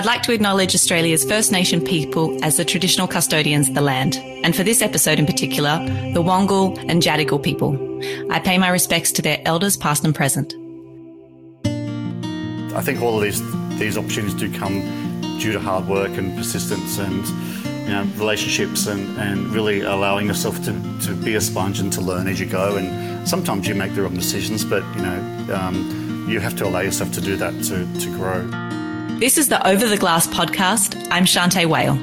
[0.00, 4.16] I'd like to acknowledge Australia's First Nation people as the traditional custodians of the land,
[4.16, 5.78] and for this episode in particular,
[6.14, 7.76] the Wangal and Gadigal people.
[8.32, 10.54] I pay my respects to their elders, past and present.
[12.74, 13.42] I think all of these
[13.78, 14.80] these opportunities do come
[15.38, 17.26] due to hard work and persistence and
[17.86, 20.72] you know, relationships and, and really allowing yourself to,
[21.02, 22.76] to be a sponge and to learn as you go.
[22.76, 26.80] And sometimes you make the wrong decisions, but you know um, you have to allow
[26.80, 28.79] yourself to do that to, to grow.
[29.20, 30.96] This is the Over the Glass podcast.
[31.10, 31.94] I'm Shanteh Wale.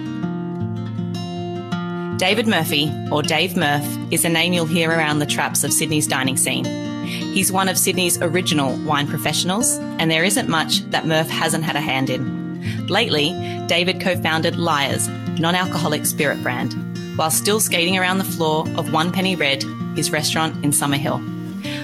[2.18, 6.06] David Murphy, or Dave Murph, is a name you'll hear around the traps of Sydney's
[6.06, 6.64] dining scene.
[7.06, 11.76] He's one of Sydney's original wine professionals, and there isn't much that Murph hasn't had
[11.76, 12.86] a hand in.
[12.86, 13.32] Lately,
[13.66, 15.08] David co founded Lyre's,
[15.40, 16.76] non alcoholic spirit brand,
[17.18, 19.64] while still skating around the floor of One Penny Red,
[19.96, 21.20] his restaurant in Summerhill.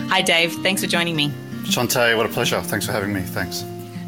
[0.09, 0.53] Hi, Dave.
[0.57, 1.29] Thanks for joining me.
[1.63, 2.61] Shanteh, what a pleasure.
[2.61, 3.21] Thanks for having me.
[3.21, 3.63] Thanks.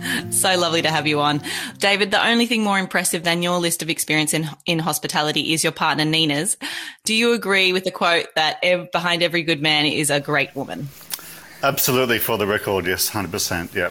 [0.32, 1.42] So lovely to have you on.
[1.78, 5.64] David, the only thing more impressive than your list of experience in, in hospitality is
[5.64, 6.58] your partner Nina's.
[7.04, 8.62] Do you agree with the quote that
[8.92, 10.90] behind every good man is a great woman?
[11.64, 13.74] Absolutely, for the record, yes, 100%.
[13.74, 13.90] Yeah.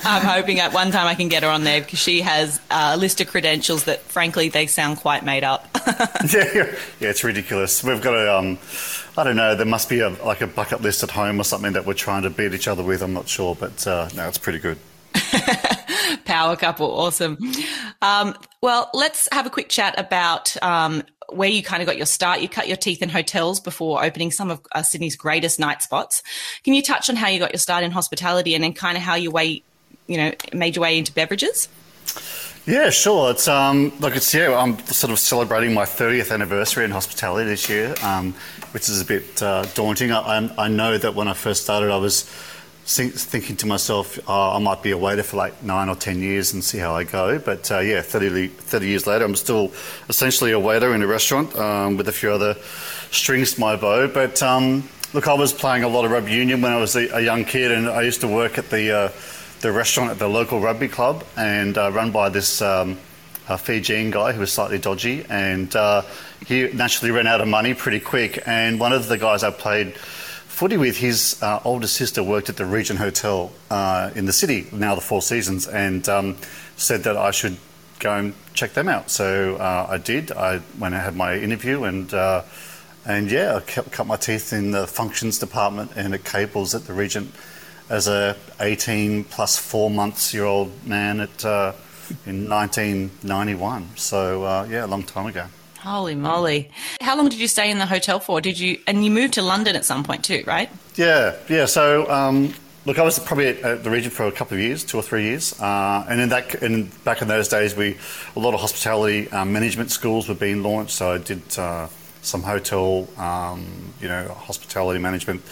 [0.04, 2.96] I'm hoping at one time I can get her on there because she has a
[2.96, 5.66] list of credentials that, frankly, they sound quite made up.
[5.86, 7.82] yeah, yeah, it's ridiculous.
[7.82, 8.58] We've got a, um,
[9.16, 11.74] I don't know, there must be a, like a bucket list at home or something
[11.74, 13.02] that we're trying to beat each other with.
[13.02, 14.78] I'm not sure, but uh, no, it's pretty good.
[16.24, 17.36] Power couple, awesome.
[18.00, 22.06] Um, well, let's have a quick chat about um, where you kind of got your
[22.06, 22.40] start.
[22.40, 26.22] You cut your teeth in hotels before opening some of uh, Sydney's greatest night spots.
[26.64, 29.02] Can you touch on how you got your start in hospitality and then kind of
[29.02, 29.62] how you way,
[30.06, 31.68] you know, made your way into beverages?
[32.64, 33.32] Yeah, sure.
[33.32, 34.56] It's um, look, it's yeah.
[34.56, 38.34] I'm sort of celebrating my 30th anniversary in hospitality this year, um,
[38.70, 40.12] which is a bit uh, daunting.
[40.12, 42.22] I, I know that when I first started, I was
[42.84, 46.52] thinking to myself, oh, I might be a waiter for like nine or ten years
[46.52, 47.40] and see how I go.
[47.40, 49.72] But uh, yeah, 30, 30, years later, I'm still
[50.08, 52.54] essentially a waiter in a restaurant um, with a few other
[53.10, 54.06] strings to my bow.
[54.06, 57.08] But um, look, I was playing a lot of rugby union when I was a,
[57.16, 59.08] a young kid, and I used to work at the uh,
[59.62, 62.60] the restaurant at the local rugby club and uh, run by this.
[62.60, 62.98] Um,
[63.58, 66.02] Fijian guy who was slightly dodgy, and uh,
[66.46, 68.42] he naturally ran out of money pretty quick.
[68.46, 72.56] And one of the guys I played footy with his uh, older sister worked at
[72.56, 76.36] the Regent Hotel uh, in the city, now the Four Seasons, and um,
[76.76, 77.58] said that I should
[77.98, 79.10] go and check them out.
[79.10, 80.32] So uh, I did.
[80.32, 82.12] I went and had my interview and.
[82.12, 82.42] Uh,
[83.04, 86.86] and yeah, I kept, cut my teeth in the functions department and at Kables at
[86.86, 87.34] the Regent
[87.88, 91.72] as a 18 plus four months year old man at uh,
[92.26, 93.96] in 1991.
[93.96, 95.46] So uh, yeah, a long time ago.
[95.82, 96.70] Holy moly.
[97.00, 98.40] How long did you stay in the hotel for?
[98.40, 100.70] Did you, and you moved to London at some point too, right?
[100.94, 101.66] Yeah, yeah.
[101.66, 102.54] So, um,
[102.86, 105.02] look, I was probably at, at, the Regent for a couple of years, two or
[105.02, 105.60] three years.
[105.60, 107.96] Uh, and in that, in, back in those days, we,
[108.36, 110.92] a lot of hospitality um, management schools were being launched.
[110.92, 111.88] So I did uh,
[112.20, 113.66] some hotel, um,
[114.00, 115.42] you know, hospitality management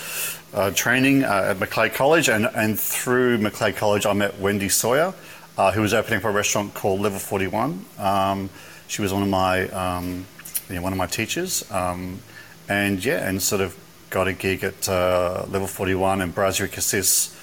[0.55, 2.29] uh, training uh, at Macleay College.
[2.29, 5.15] And, and through Macleay College, I met Wendy Sawyer,
[5.57, 7.85] uh, who was opening for a restaurant called Level 41.
[7.99, 8.51] Um,
[8.89, 10.27] she was one of my um,
[10.71, 12.21] you know, one of my teachers, um,
[12.69, 13.77] and yeah, and sort of
[14.11, 17.37] got a gig at uh, Level 41 and Brasserie Cassis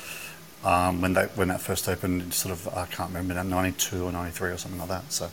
[0.63, 2.33] um, when that when that first opened.
[2.33, 5.11] Sort of I can't remember now, 92 or 93 or something like that.
[5.11, 5.29] So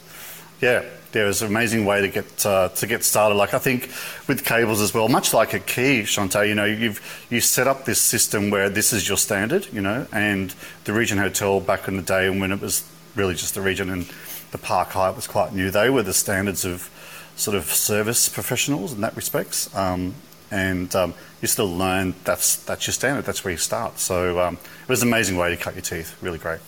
[0.61, 3.37] yeah, there was an amazing way to get uh, to get started.
[3.37, 3.85] Like I think
[4.29, 7.01] with Kables as well, much like a key, Shanteh, you know, you've
[7.31, 10.55] you set up this system where this is your standard, you know, and
[10.85, 14.11] the Regent Hotel back in the day when it was really just the Regent and
[14.51, 15.71] the Park Hyatt was quite new.
[15.71, 16.91] They were the standards of
[17.37, 19.75] sort of service professionals in that respects.
[19.75, 20.15] Um,
[20.51, 23.25] and um, you still learn that's that's your standard.
[23.25, 23.99] That's where you start.
[23.99, 26.17] So um, it was an amazing way to cut your teeth.
[26.23, 26.61] Really great.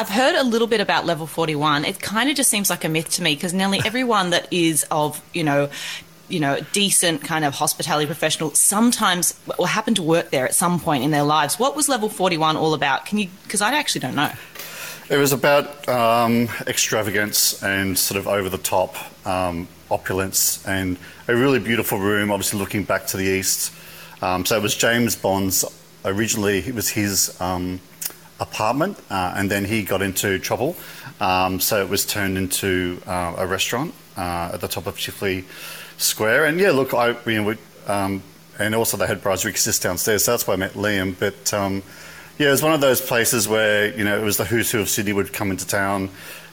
[0.00, 1.84] I've heard a little bit about level 41.
[1.84, 4.86] It kind of just seems like a myth to me because nearly everyone that is
[4.90, 5.68] of, you know,
[6.26, 10.80] you know, decent kind of hospitality professional sometimes or happen to work there at some
[10.80, 11.58] point in their lives.
[11.58, 13.04] What was level 41 all about?
[13.04, 14.32] Can you, because I actually don't know.
[15.10, 18.96] It was about um, extravagance and sort of over the top
[19.26, 20.96] um, opulence and
[21.28, 23.70] a really beautiful room, obviously looking back to the east.
[24.22, 25.62] Um, so it was James Bond's,
[26.06, 27.80] originally, it was his um,
[28.40, 30.76] apartment, uh, and then he got into trouble.
[31.20, 35.44] Um, so it was turned into uh, a restaurant uh, at the top of Chifley
[35.98, 36.46] Square.
[36.46, 37.56] And yeah, look, I, you know, we,
[37.86, 38.22] um,
[38.58, 41.14] and also they had Brasserie Cassis downstairs, so that's why I met Liam.
[41.18, 41.52] But
[42.40, 44.80] yeah, it was one of those places where, you know, it was the who's who
[44.80, 46.08] of Sydney would come into town,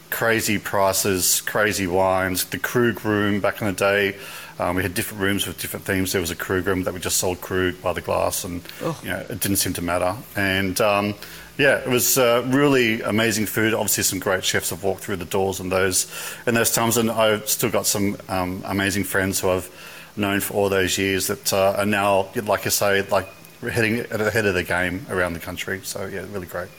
[0.10, 4.18] crazy prices, crazy wines, the Krug room back in the day,
[4.60, 6.12] Um, we had different rooms with different themes.
[6.12, 9.00] There was a Krug room that we just sold Krug by the glass, and Oh.
[9.04, 10.16] you know, it didn't seem to matter.
[10.36, 11.14] And um,
[11.58, 13.74] yeah, it was uh, really amazing food.
[13.74, 16.12] Obviously, some great chefs have walked through the doors in those
[16.48, 19.70] in those times, and I've still got some um, amazing friends who I've
[20.16, 23.28] known for all those years that uh, are now, like you say, like
[23.62, 25.82] heading at the head of the game around the country.
[25.84, 26.70] So yeah, really great.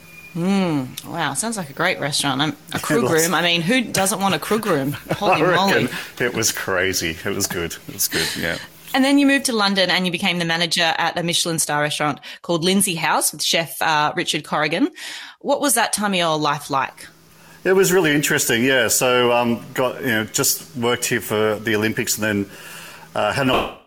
[1.06, 2.40] Wow, sounds like a great restaurant.
[2.40, 3.34] Um, a Krug room.
[3.34, 4.92] I mean, who doesn't want a Krug room?
[5.12, 5.88] Holy moly.
[6.20, 7.16] it was crazy.
[7.24, 7.76] It was good.
[7.88, 8.28] It was good.
[8.36, 8.58] Yeah.
[8.94, 11.82] And then you moved to London and you became the manager at a Michelin star
[11.82, 14.88] restaurant called Lindsay House with chef uh, Richard Corrigan.
[15.40, 17.06] What was that time of your life like?
[17.64, 18.88] It was really interesting, yeah.
[18.88, 22.50] So, um, got you know, just worked here for the Olympics, and then
[23.14, 23.82] uh, had not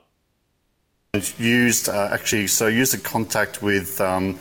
[1.38, 4.40] used uh, actually so used a contact with um,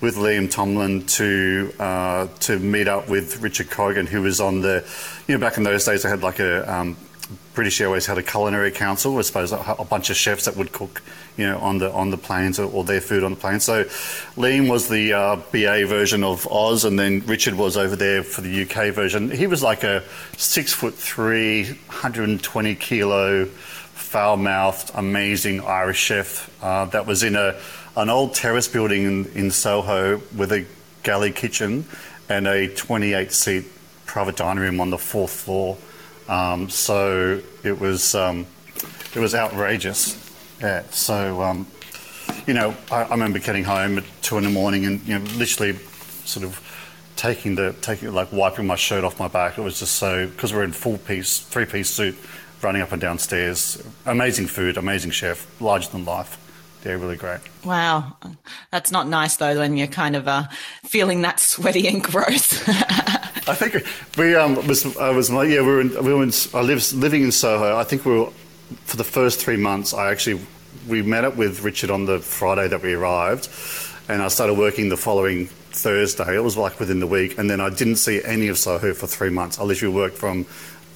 [0.00, 4.84] with Liam Tomlin to uh, to meet up with Richard Corrigan, who was on the
[5.26, 6.96] you know back in those days they had like a um,
[7.54, 10.72] British Airways had a culinary council, I suppose, a, a bunch of chefs that would
[10.72, 11.02] cook,
[11.36, 13.60] you know, on the on the planes or, or their food on the plane.
[13.60, 13.84] So,
[14.36, 18.40] Liam was the uh, BA version of Oz, and then Richard was over there for
[18.40, 19.30] the UK version.
[19.30, 20.02] He was like a
[20.36, 27.60] six foot three, 120 kilo, foul mouthed, amazing Irish chef uh, that was in a
[27.96, 30.66] an old terrace building in, in Soho with a
[31.02, 31.84] galley kitchen
[32.28, 33.64] and a 28 seat
[34.06, 35.76] private dining room on the fourth floor.
[36.28, 38.46] Um, so it was um,
[39.14, 40.16] it was outrageous.
[40.60, 40.82] Yeah.
[40.90, 41.66] So um,
[42.46, 45.24] you know, I, I remember getting home at two in the morning and you know,
[45.36, 45.74] literally
[46.24, 46.60] sort of
[47.16, 49.58] taking the taking like wiping my shirt off my back.
[49.58, 52.16] It was just so because we're in full piece, three piece suit,
[52.62, 53.82] running up and down stairs.
[54.06, 56.38] Amazing food, amazing chef, larger than life.
[56.84, 57.40] Yeah, really great.
[57.64, 58.16] Wow.
[58.70, 60.44] That's not nice though when you're kind of uh,
[60.84, 62.66] feeling that sweaty and gross.
[62.68, 63.84] I think
[64.16, 66.92] we um was I was like yeah we were in, we were in, I lived
[66.92, 67.76] living in Soho.
[67.76, 68.30] I think we were
[68.84, 69.92] for the first three months.
[69.92, 70.40] I actually
[70.88, 73.48] we met up with Richard on the Friday that we arrived,
[74.08, 76.36] and I started working the following Thursday.
[76.36, 79.06] It was like within the week, and then I didn't see any of Soho for
[79.06, 79.58] three months.
[79.58, 80.46] I literally worked from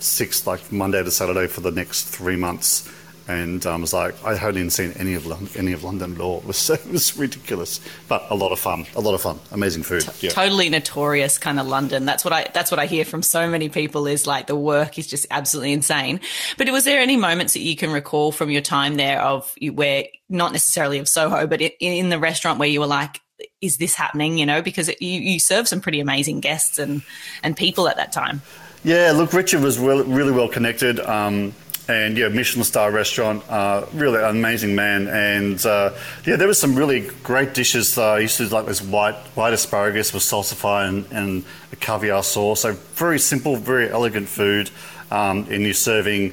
[0.00, 2.88] six like Monday to Saturday for the next three months.
[3.26, 6.14] And um, I was like, I hadn't even seen any of Lon- any of London
[6.14, 6.34] at all.
[6.44, 8.86] It was, it was ridiculous, but a lot of fun.
[8.96, 9.38] A lot of fun.
[9.50, 10.06] Amazing food.
[10.20, 10.30] Yeah.
[10.30, 12.04] totally notorious kind of London.
[12.04, 14.98] That's what I that's what I hear from so many people is like the work
[14.98, 16.20] is just absolutely insane.
[16.58, 20.04] But was there any moments that you can recall from your time there of where
[20.28, 23.20] not necessarily of Soho, but in, in the restaurant where you were like,
[23.60, 24.38] is this happening?
[24.38, 27.02] You know, because it, you you served some pretty amazing guests and
[27.42, 28.42] and people at that time.
[28.84, 31.00] Yeah, look, Richard was well, really well connected.
[31.00, 31.54] Um,
[31.88, 35.06] and yeah, Michelin star restaurant, uh, really amazing man.
[35.06, 35.94] And uh,
[36.24, 37.98] yeah, there was some really great dishes.
[37.98, 41.76] Uh, I used to do like this white white asparagus with salsify and, and a
[41.76, 42.62] caviar sauce.
[42.62, 44.70] So very simple, very elegant food.
[45.10, 46.32] Um, and you're serving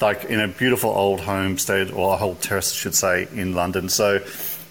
[0.00, 3.88] like in a beautiful old homestead or a whole terrace, I should say, in London.
[3.88, 4.20] So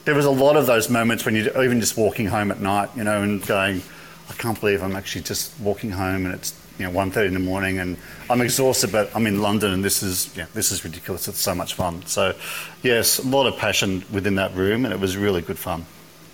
[0.05, 2.89] there was a lot of those moments when you're even just walking home at night,
[2.95, 3.81] you know, and going,
[4.29, 6.51] I can't believe I'm actually just walking home and it's
[6.81, 7.97] you know 1.30 in the morning and
[8.29, 11.27] I'm exhausted, but I'm in London and this is yeah this is ridiculous.
[11.27, 12.05] It's so much fun.
[12.05, 12.33] So
[12.81, 15.85] yes, a lot of passion within that room and it was really good fun.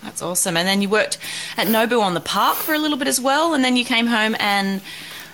[0.02, 0.56] That's awesome.
[0.56, 1.18] And then you worked
[1.56, 4.06] at Nobu on the park for a little bit as well, and then you came
[4.06, 4.80] home and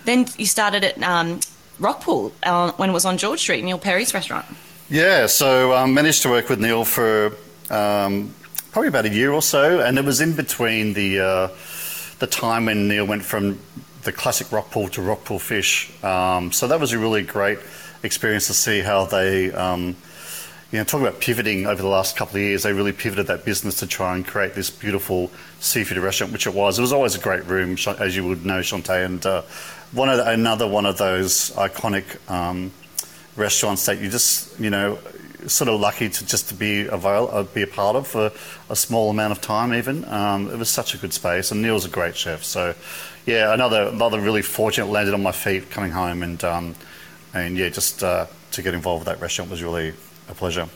[0.04, 1.40] then you started at um,
[1.78, 4.46] Rockpool uh, when it was on George Street, Neil Perry's restaurant.
[4.88, 7.36] Yeah, so um, managed to work with Neil for
[7.70, 8.34] um,
[8.72, 11.48] probably about a year or so, and it was in between the uh,
[12.18, 13.58] the time when Neil went from
[14.04, 15.90] the classic rock pool to rock pool fish.
[16.04, 17.58] Um, so that was a really great
[18.02, 19.52] experience to see how they.
[19.52, 19.96] Um,
[20.72, 22.64] you know, talk about pivoting over the last couple of years.
[22.64, 25.30] They really pivoted that business to try and create this beautiful
[25.60, 26.80] seafood restaurant, which it was.
[26.80, 29.42] It was always a great room, as you would know, Shantae, and uh,
[29.92, 32.72] one of the, another one of those iconic um,
[33.36, 34.98] restaurants that you just, you know,
[35.46, 38.32] sort of lucky to just to be avail- uh, be a part of for
[38.68, 39.74] a small amount of time.
[39.74, 42.44] Even um, it was such a good space, and Neil's a great chef.
[42.44, 42.74] So,
[43.26, 46.74] yeah, another another really fortunate landed on my feet coming home, and um,
[47.32, 49.94] and yeah, just uh, to get involved with that restaurant was really
[50.28, 50.68] a pleasure.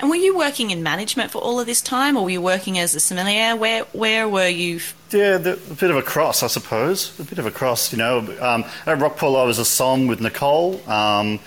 [0.00, 2.78] And were you working in management for all of this time, or were you working
[2.78, 3.56] as a sommelier?
[3.56, 4.80] Where where were you?
[5.10, 7.18] Yeah, the, a bit of a cross, I suppose.
[7.18, 8.18] A bit of a cross, you know.
[8.40, 11.40] Um, at Rockpool, I was a som with Nicole, um,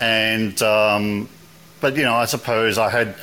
[0.00, 1.28] and um,
[1.80, 3.16] but you know, I suppose I had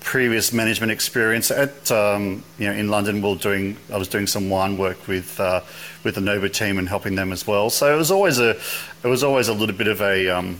[0.00, 3.22] previous management experience at um, you know in London.
[3.22, 5.60] While doing, I was doing some wine work with uh,
[6.04, 7.70] with the Nobu team and helping them as well.
[7.70, 10.58] So it was always a it was always a little bit of a um,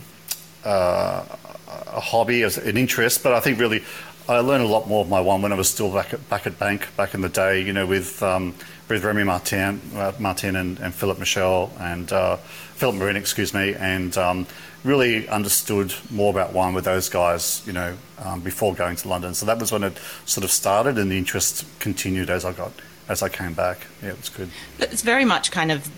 [0.65, 1.25] uh,
[1.69, 3.83] a hobby, an interest, but I think really
[4.29, 6.47] I learned a lot more of my one when I was still back at, back
[6.47, 7.61] at Banc back in the day.
[7.61, 8.55] You know, with um,
[8.89, 13.75] with Remy Martin, uh, Martin and, and Philip Michel and uh, Philip Marin, excuse me,
[13.75, 14.47] and um,
[14.87, 19.35] really understood more about wine with those guys, you know, um, before going to London.
[19.35, 22.73] So that was when it sort of started, and the interest continued as I got
[23.09, 23.87] as I came back.
[24.03, 24.51] Yeah, it was good.
[24.79, 25.89] It's very much kind of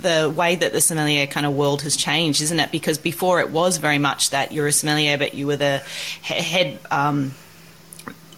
[0.00, 2.70] the way that the sommelier kind of world has changed, isn't it?
[2.70, 5.78] Because before it was very much that you're a sommelier, but you were the
[6.22, 7.34] head um,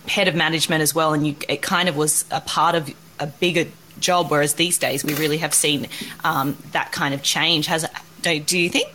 [0.06, 3.26] head of management as well, and you, it kind of was a part of a
[3.26, 3.66] bigger
[4.00, 4.30] job.
[4.30, 5.88] Whereas these days, we really have seen
[6.24, 7.66] um, that kind of change.
[7.66, 7.86] Has
[8.22, 8.88] do you think?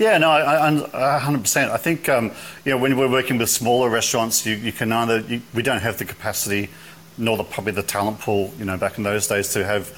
[0.00, 1.68] Yeah, no, I, I, 100%.
[1.68, 2.30] I think, um,
[2.64, 5.82] you know, when we're working with smaller restaurants, you, you can either, you, we don't
[5.82, 6.70] have the capacity
[7.18, 9.90] nor the, probably the talent pool, you know, back in those days to have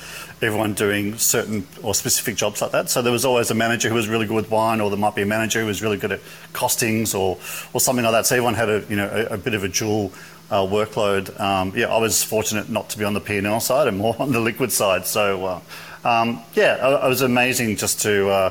[0.42, 2.90] everyone doing certain or specific jobs like that.
[2.90, 5.14] So there was always a manager who was really good with wine, or there might
[5.14, 6.20] be a manager who was really good at
[6.52, 7.38] costings or,
[7.72, 8.26] or something like that.
[8.26, 10.10] So everyone had a, you know, a, a bit of a dual
[10.50, 11.38] uh, workload.
[11.38, 14.32] Um, yeah, I was fortunate not to be on the P&L side and more on
[14.32, 15.06] the liquid side.
[15.06, 15.60] So, uh,
[16.04, 18.50] um, yeah, it was amazing just to uh,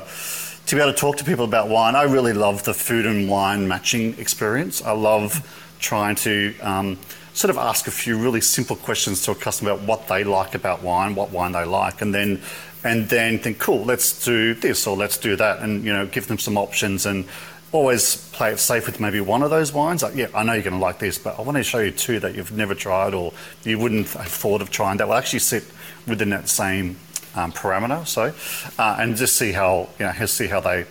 [0.66, 1.96] to be able to talk to people about wine.
[1.96, 4.82] I really love the food and wine matching experience.
[4.82, 5.46] I love
[5.80, 6.98] trying to um,
[7.34, 10.54] sort of ask a few really simple questions to a customer about what they like
[10.54, 12.40] about wine, what wine they like, and then
[12.84, 16.26] and then think, cool, let's do this or let's do that, and you know, give
[16.26, 17.24] them some options and
[17.70, 20.02] always play it safe with maybe one of those wines.
[20.02, 21.90] Like, yeah, I know you're going to like this, but I want to show you
[21.90, 23.32] two that you've never tried or
[23.64, 25.64] you wouldn't have thought of trying that will actually sit
[26.06, 26.96] within that same
[27.34, 28.06] um, parameter.
[28.06, 28.34] So,
[28.78, 30.86] uh, and just see how you know, see how they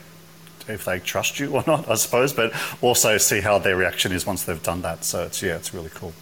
[0.68, 4.26] if they trust you or not, I suppose, but also see how their reaction is
[4.26, 5.04] once they've done that.
[5.04, 6.14] So it's yeah, it's really cool.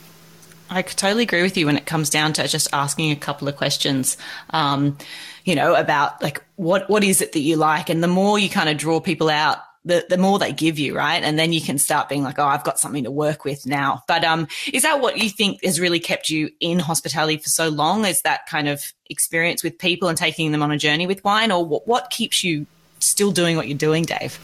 [0.69, 3.55] I totally agree with you when it comes down to just asking a couple of
[3.55, 4.17] questions,
[4.51, 4.97] um,
[5.43, 8.49] you know, about like what what is it that you like, and the more you
[8.49, 9.57] kind of draw people out,
[9.89, 11.21] the the more they give you, right?
[11.21, 14.03] And then you can start being like, oh, I've got something to work with now.
[14.07, 17.67] But um, is that what you think has really kept you in hospitality for so
[17.67, 18.05] long?
[18.05, 21.51] Is that kind of experience with people and taking them on a journey with wine,
[21.51, 22.67] or what, what keeps you
[22.99, 24.39] still doing what you're doing, Dave?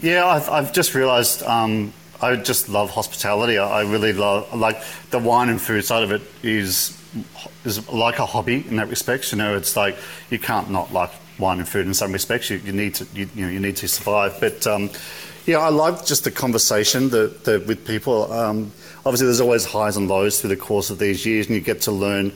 [0.00, 1.42] Yeah, I've, I've just realised.
[1.42, 3.58] Um, I just love hospitality.
[3.58, 6.98] I, really love like the wine and food side of it is
[7.64, 9.32] is like a hobby in that respect.
[9.32, 9.98] You know, it's like
[10.30, 12.50] you can't not like wine and food in some respects.
[12.50, 14.36] You, you need to you, you, know you need to survive.
[14.40, 14.90] But um,
[15.46, 18.32] yeah, I love just the conversation that, with people.
[18.32, 18.72] Um,
[19.04, 21.82] obviously, there's always highs and lows through the course of these years, and you get
[21.82, 22.32] to learn.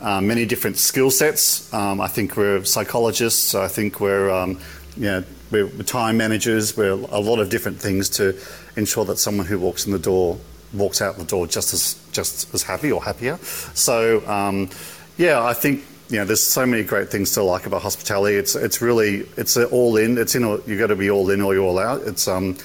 [0.00, 1.74] Uh, many different skill sets.
[1.74, 3.56] Um, I think we're psychologists.
[3.56, 4.60] I think we're, um,
[4.96, 6.76] you know, we're time managers.
[6.76, 8.38] We're a lot of different things to
[8.76, 10.38] ensure that someone who walks in the door
[10.72, 13.38] walks out the door just as just as happy or happier.
[13.74, 14.70] So um,
[15.16, 18.36] yeah, I think you know there's so many great things to like about hospitality.
[18.36, 20.16] It's it's really it's all in.
[20.18, 20.42] It's in.
[20.66, 22.02] You got to be all in or you're all out.
[22.02, 22.56] It's um,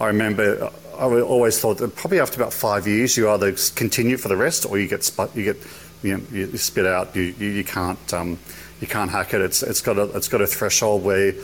[0.00, 0.70] I remember.
[0.96, 4.66] I always thought that probably after about five years, you either continue for the rest
[4.66, 5.56] or you get sput, you get
[6.02, 7.16] you, know, you spit out.
[7.16, 8.38] You you, you can't um,
[8.80, 9.40] you can't hack it.
[9.40, 11.34] It's it's got a it's got a threshold where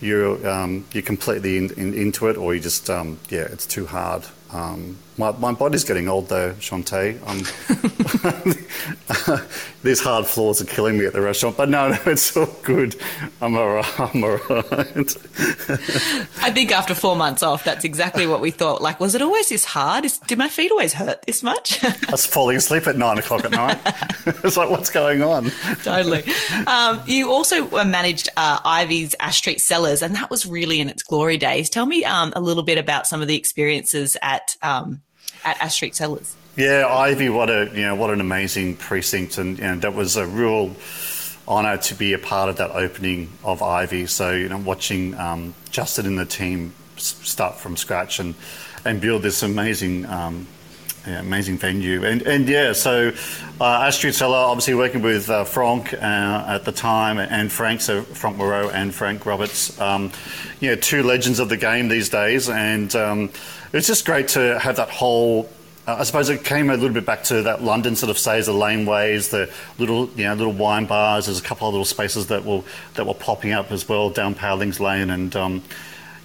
[0.00, 3.86] you're um, you're completely in, in, into it, or you just um, yeah, it's too
[3.86, 4.24] hard.
[4.50, 7.18] Um, my, my body's getting old though, Shantae.
[9.82, 12.94] these hard floors are killing me at the restaurant, but no, no, it's all good.
[13.40, 14.00] I'm all right.
[14.00, 14.48] I'm all right.
[16.40, 18.80] I think after four months off, that's exactly what we thought.
[18.80, 20.04] Like, was it always this hard?
[20.04, 21.82] Is, did my feet always hurt this much?
[21.84, 23.78] I was falling asleep at nine o'clock at night.
[24.44, 25.50] it's like, what's going on?
[25.82, 26.24] totally.
[26.66, 31.02] Um, you also managed uh, Ivy's Ash Street Cellars, and that was really in its
[31.02, 31.70] glory days.
[31.70, 35.02] Tell me um, a little bit about some of the experiences at um,
[35.44, 36.36] at Street Cellars.
[36.56, 40.16] Yeah, Ivy, what a you know what an amazing precinct, and you know, that was
[40.16, 40.74] a real
[41.46, 44.06] honour to be a part of that opening of Ivy.
[44.06, 48.34] So you know, watching um, Justin and the team start from scratch and
[48.84, 50.06] and build this amazing.
[50.06, 50.48] Um,
[51.06, 53.12] yeah, amazing venue, and and yeah, so
[53.60, 58.02] uh, Street Cellar, obviously working with uh, Franck uh, at the time, and Frank, so
[58.02, 60.10] Frank Moreau and Frank Roberts, um,
[60.60, 63.30] you know, two legends of the game these days, and um,
[63.72, 65.48] it's just great to have that whole.
[65.86, 68.46] Uh, I suppose it came a little bit back to that London sort of says
[68.46, 71.26] the laneways, the little you know little wine bars.
[71.26, 74.34] There's a couple of little spaces that will that were popping up as well down
[74.34, 75.62] Palings Lane, and um,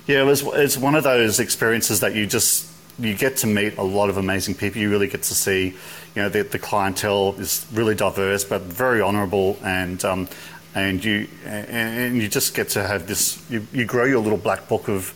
[0.08, 2.70] yeah, it was it's one of those experiences that you just
[3.00, 4.82] you get to meet a lot of amazing people.
[4.82, 9.02] You really get to see, you know, the, the clientele is really diverse but very
[9.02, 10.28] honourable, and um,
[10.76, 13.44] and you and you just get to have this.
[13.50, 15.14] You, you grow your little black book of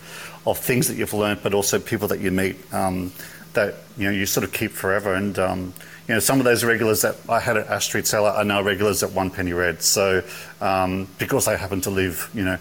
[0.48, 3.12] of things that you've learned, but also people that you meet um,
[3.54, 5.14] that you know you sort of keep forever.
[5.14, 5.74] And um,
[6.08, 8.62] you know some of those regulars that I had at Ash Street Cellar are now
[8.62, 9.82] regulars at One Penny Red.
[9.82, 10.24] So
[10.62, 12.58] um, because they happen to live you know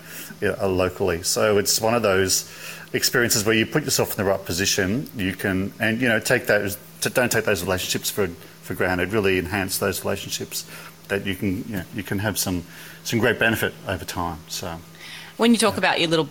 [0.67, 2.51] locally, so it's one of those
[2.93, 5.09] experiences where you put yourself in the right position.
[5.17, 8.27] You can and you know take those don't take those relationships for
[8.63, 9.13] for granted.
[9.13, 10.69] Really enhance those relationships
[11.07, 12.65] that you can you, know, you can have some
[13.05, 14.39] some great benefit over time.
[14.49, 14.79] So
[15.37, 16.29] when you talk about your little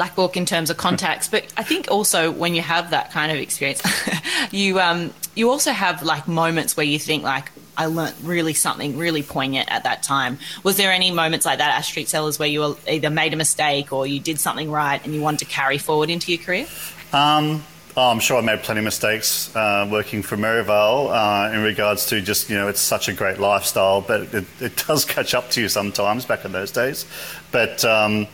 [0.00, 3.30] black book in terms of contacts, but I think also when you have that kind
[3.30, 3.82] of experience,
[4.50, 8.96] you um, you also have like moments where you think like I learnt really something
[8.96, 10.38] really poignant at that time.
[10.62, 13.92] Was there any moments like that at Street Cellars where you either made a mistake
[13.92, 16.66] or you did something right and you wanted to carry forward into your career?
[17.12, 17.62] Um,
[17.94, 22.06] oh, I'm sure I made plenty of mistakes uh, working for Merivale uh, in regards
[22.06, 25.50] to just, you know, it's such a great lifestyle, but it, it does catch up
[25.50, 27.04] to you sometimes back in those days.
[27.52, 28.28] But, um,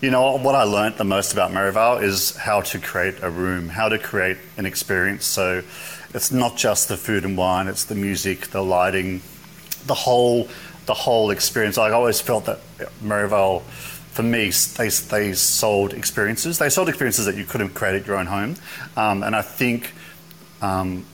[0.00, 3.68] you know, what I learned the most about Merivale is how to create a room,
[3.68, 5.24] how to create an experience.
[5.24, 5.62] So
[6.12, 9.22] it's not just the food and wine, it's the music, the lighting,
[9.86, 10.48] the whole,
[10.84, 11.78] the whole experience.
[11.78, 12.60] I always felt that
[13.00, 13.60] Merivale,
[14.12, 16.58] for me, they, they sold experiences.
[16.58, 18.56] They sold experiences that you couldn't create at your own home.
[18.96, 19.94] Um, and I think
[20.60, 21.06] um,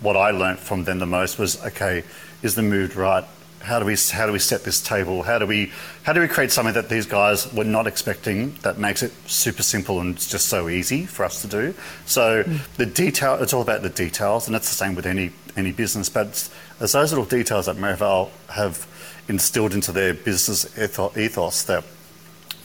[0.00, 2.04] what I learned from them the most was, okay,
[2.42, 3.24] is the mood right?
[3.60, 5.22] How do we how do we set this table?
[5.22, 5.72] How do we
[6.02, 9.62] how do we create something that these guys were not expecting that makes it super
[9.62, 11.74] simple and just so easy for us to do?
[12.06, 12.60] So mm.
[12.76, 16.08] the detail it's all about the details, and that's the same with any any business.
[16.08, 16.50] But it's,
[16.80, 18.86] it's those little details that Merivale have
[19.28, 21.84] instilled into their business ethos that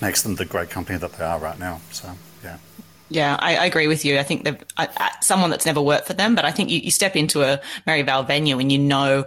[0.01, 1.81] makes them the great company that they are right now.
[1.91, 2.09] So
[2.43, 2.57] yeah.
[3.09, 4.17] Yeah, I, I, agree with you.
[4.17, 7.15] I think that someone that's never worked for them, but I think you, you step
[7.15, 9.25] into a Merivale venue and you know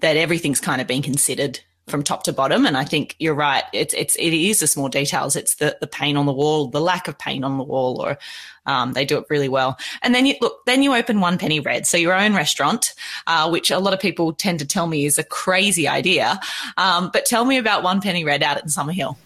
[0.00, 2.66] that everything's kind of been considered from top to bottom.
[2.66, 3.64] And I think you're right.
[3.72, 5.36] It's it's it is the small details.
[5.36, 8.18] It's the the paint on the wall, the lack of paint on the wall, or
[8.66, 9.78] um, they do it really well.
[10.02, 12.94] And then you look, then you open One Penny Red, so your own restaurant,
[13.26, 16.40] uh, which a lot of people tend to tell me is a crazy idea.
[16.76, 19.16] Um, but tell me about One Penny Red out at Summerhill.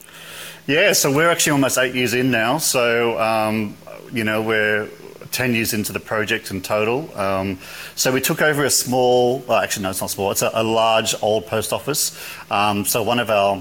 [0.67, 2.59] Yeah, so we're actually almost eight years in now.
[2.59, 3.77] So um,
[4.13, 4.89] you know, we're
[5.33, 7.17] 10 years into the project in total.
[7.19, 7.59] Um,
[7.95, 10.65] so we took over a small, well, actually, no, it's not small, it's a, a
[10.65, 12.19] large old post office.
[12.51, 13.57] Um, so one of our,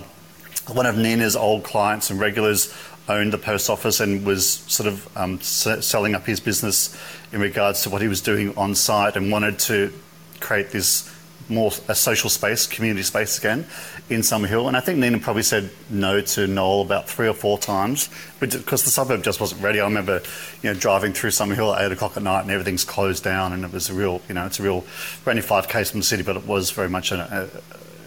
[0.67, 2.73] one of Nina's old clients and regulars
[3.07, 6.95] owned the post office and was sort of um, selling up his business
[7.31, 9.91] in regards to what he was doing on site and wanted to
[10.39, 11.11] create this
[11.49, 13.65] more a social space, community space again
[14.09, 14.67] in Summerhill.
[14.67, 18.83] And I think Nina probably said no to Noel about three or four times because
[18.83, 19.79] the suburb just wasn't ready.
[19.79, 20.21] I remember,
[20.61, 23.63] you know, driving through Summerhill at eight o'clock at night and everything's closed down, and
[23.63, 24.85] it was a real, you know, it's a real.
[25.25, 27.49] We're only five k's from the city, but it was very much a,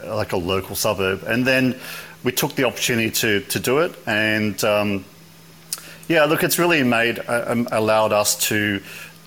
[0.04, 1.22] a, like a local suburb.
[1.24, 1.78] And then
[2.24, 5.04] we took the opportunity to to do it, and um,
[6.08, 8.80] yeah, look, it's really made uh, allowed us to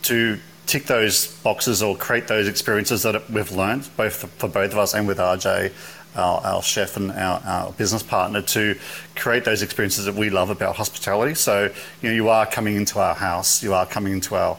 [0.04, 4.78] to tick those boxes or create those experiences that we've learned, both for both of
[4.78, 5.72] us and with RJ,
[6.16, 8.78] our, our chef and our, our, business partner, to
[9.16, 11.36] create those experiences that we love about hospitality.
[11.36, 14.58] So, you know, you are coming into our house, you are coming into our,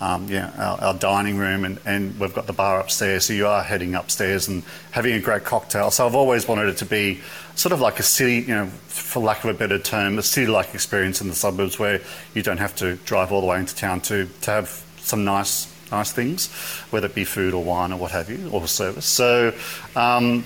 [0.00, 3.26] um, yeah, our, our, dining room, and, and we've got the bar upstairs.
[3.26, 5.90] So you are heading upstairs and having a great cocktail.
[5.90, 7.20] So I've always wanted it to be
[7.54, 10.74] sort of like a city, you know, for lack of a better term, a city-like
[10.74, 12.00] experience in the suburbs where
[12.34, 15.72] you don't have to drive all the way into town to, to have some nice
[15.90, 16.52] nice things,
[16.90, 19.06] whether it be food or wine or what have you, or service.
[19.06, 19.54] So,
[19.96, 20.44] um,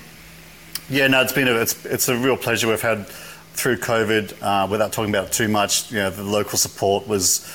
[0.89, 4.35] yeah, no, it's been a, it's, it's a real pleasure we've had through COVID.
[4.41, 7.49] Uh, without talking about too much, you know, the local support was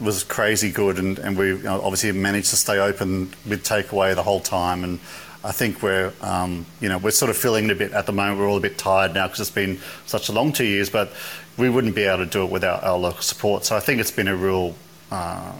[0.00, 4.14] was crazy good, and, and we you know, obviously managed to stay open with takeaway
[4.14, 4.84] the whole time.
[4.84, 5.00] And
[5.42, 8.12] I think we're um, you know we're sort of feeling it a bit at the
[8.12, 8.38] moment.
[8.38, 11.12] We're all a bit tired now because it's been such a long two years, but
[11.56, 13.64] we wouldn't be able to do it without our local support.
[13.64, 14.76] So I think it's been a real
[15.10, 15.52] uh,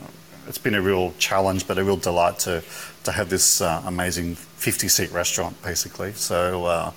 [0.48, 2.62] it's been a real challenge, but a real delight to
[3.04, 6.12] to have this uh, amazing 50 seat restaurant, basically.
[6.12, 6.92] So uh,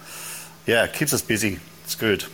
[0.65, 1.59] yeah, it keeps us busy.
[1.83, 2.25] It's good.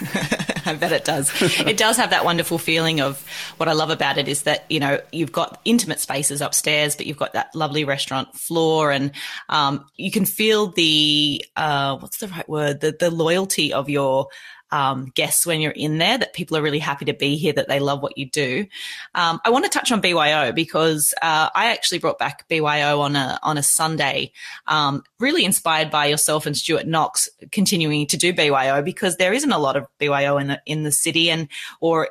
[0.66, 1.30] I bet it does.
[1.60, 3.24] it does have that wonderful feeling of
[3.58, 7.06] what I love about it is that, you know, you've got intimate spaces upstairs, but
[7.06, 9.12] you've got that lovely restaurant floor and
[9.48, 12.80] um, you can feel the, uh, what's the right word?
[12.80, 14.28] The, the loyalty of your
[14.72, 17.68] um, guests when you're in there that people are really happy to be here, that
[17.68, 18.66] they love what you do.
[19.14, 23.16] Um, I want to touch on BYO because uh, I actually brought back BYO on
[23.16, 24.32] a on a Sunday,
[24.66, 29.52] um, really inspired by yourself and Stuart Knox continuing to do BYO because there isn't
[29.52, 31.48] a lot of BYO in the in the city and
[31.80, 32.10] or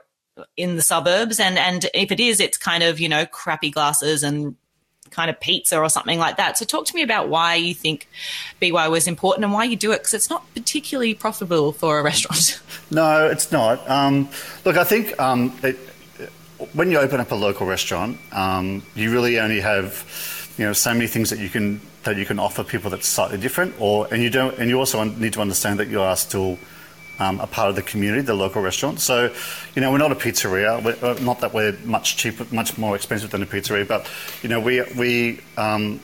[0.55, 4.23] in the suburbs and and if it is it's kind of you know crappy glasses
[4.23, 4.55] and
[5.09, 6.57] kind of pizza or something like that.
[6.57, 8.07] So talk to me about why you think
[8.59, 12.03] BY was important and why you do it because it's not particularly profitable for a
[12.11, 12.61] restaurant.
[12.91, 13.87] No, it's not.
[13.89, 14.29] Um,
[14.65, 15.77] look, I think um, it,
[16.73, 20.05] when you open up a local restaurant, um, you really only have
[20.57, 23.37] you know so many things that you can that you can offer people that's slightly
[23.37, 26.57] different, or and you don't and you also need to understand that you are still
[27.19, 28.99] um, a part of the community, the local restaurant.
[28.99, 29.33] So,
[29.75, 30.83] you know, we're not a pizzeria.
[30.83, 34.09] We're, uh, not that we're much cheaper, much more expensive than a pizzeria, but
[34.41, 35.99] you know, we we um,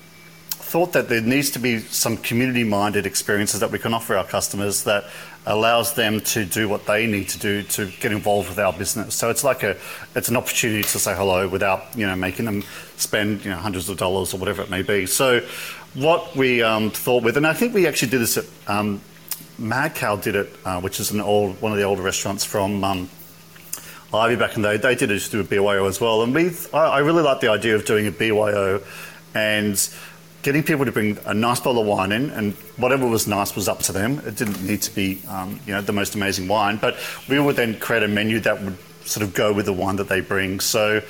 [0.49, 4.83] thought that there needs to be some community-minded experiences that we can offer our customers
[4.83, 5.05] that
[5.45, 9.13] allows them to do what they need to do to get involved with our business.
[9.13, 9.77] So it's like a,
[10.15, 12.63] it's an opportunity to say hello without you know making them
[12.97, 15.05] spend you know hundreds of dollars or whatever it may be.
[15.05, 15.41] So
[15.93, 19.01] what we um, thought with, and I think we actually did this at um,
[19.57, 22.83] Mad Cow did it, uh, which is an old one of the older restaurants from.
[22.83, 23.09] Um,
[24.13, 26.33] Ivy back in the day, they did it just do a BYO as well, and
[26.33, 28.81] we I, I really like the idea of doing a BYO
[29.33, 29.89] and
[30.41, 33.67] getting people to bring a nice bottle of wine in, and whatever was nice was
[33.67, 34.19] up to them.
[34.19, 37.55] It didn't need to be, um, you know, the most amazing wine, but we would
[37.55, 40.59] then create a menu that would sort of go with the wine that they bring.
[40.59, 41.01] So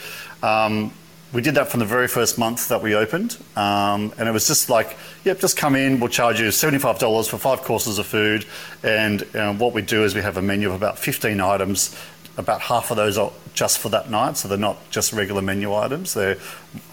[0.41, 0.93] um,
[1.35, 4.47] we did that from the very first month that we opened, um, and it was
[4.47, 5.99] just like, yep, just come in.
[5.99, 8.45] We'll charge you seventy-five dollars for five courses of food,
[8.83, 11.93] and um, what we do is we have a menu of about fifteen items
[12.37, 15.73] about half of those are just for that night, so they're not just regular menu
[15.73, 16.13] items.
[16.13, 16.37] They're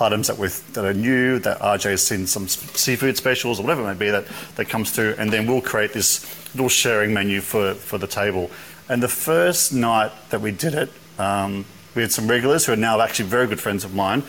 [0.00, 3.82] items that, with, that are new, that RJ has seen some seafood specials or whatever
[3.82, 6.24] it may be that, that comes through, and then we'll create this
[6.54, 8.50] little sharing menu for, for the table.
[8.88, 12.76] And the first night that we did it, um, we had some regulars who are
[12.76, 14.22] now actually very good friends of mine.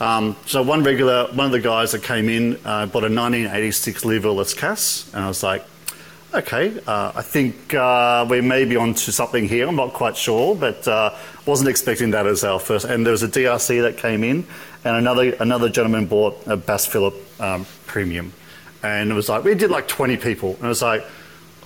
[0.00, 4.04] Um, so one regular, one of the guys that came in uh, bought a 1986
[4.04, 5.64] Leeville Cass, and I was like,
[6.32, 9.66] Okay, uh, I think uh, we may be onto something here.
[9.66, 11.12] I'm not quite sure, but uh,
[11.44, 12.84] wasn't expecting that as our first.
[12.84, 14.46] And there was a DRC that came in,
[14.84, 18.32] and another another gentleman bought a Bass Phillip um, Premium,
[18.84, 21.04] and it was like we did like 20 people, and it was like,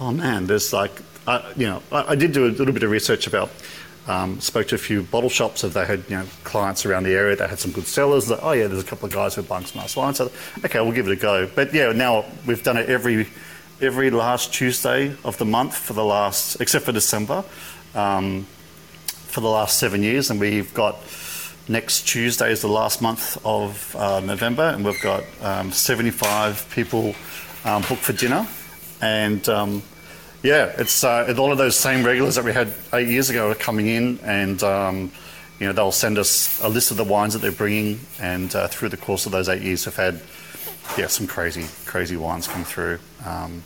[0.01, 0.99] oh man, there's like,
[1.57, 3.51] you know, I, I, did do a little bit of research about.
[4.07, 7.15] Um, spoke to a few bottle shops if they had you know clients around the
[7.15, 8.29] area that had some good sellers.
[8.29, 10.15] Like, oh yeah, there's a couple of guys who are buying some nice wine.
[10.15, 10.31] So
[10.65, 11.49] okay, we'll give it a go.
[11.55, 13.29] But yeah, now we've done it every
[13.81, 17.45] every last Tuesday of the month for the last, except for December,
[17.95, 18.45] um,
[19.09, 20.31] for the last seven years.
[20.31, 20.97] And we've got
[21.69, 27.15] next Tuesday is the last month of uh, November, and we've got um, 75 people
[27.65, 28.47] um, booked for dinner.
[29.01, 29.83] And um,
[30.45, 33.55] yeah, it's uh, all of those same regulars that we had eight years ago are
[33.55, 35.11] coming in, and um,
[35.59, 37.99] you know they'll send us a list of the wines that they're bringing.
[38.21, 40.21] And uh, through the course of those eight years, we've had
[40.99, 42.99] yeah, some crazy, crazy wines come through.
[43.25, 43.63] Um,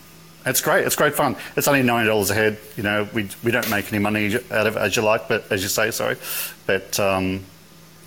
[0.46, 0.86] it's great.
[0.86, 1.36] It's great fun.
[1.56, 2.58] It's only nine dollars a head.
[2.76, 5.50] You know, we we don't make any money out of it as you like, but
[5.50, 6.16] as you say, sorry,
[6.64, 7.44] but um,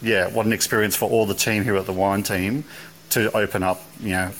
[0.01, 2.63] yeah, what an experience for all the team here at the wine team
[3.09, 3.81] to open up.
[3.99, 4.31] You know,